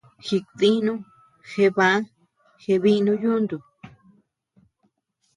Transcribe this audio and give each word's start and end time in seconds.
Jikdinu, 0.27 0.93
jeé 1.49 1.67
baa, 1.77 1.97
jeé 2.61 2.77
biinu 2.83 3.13
yuntu. 3.23 3.57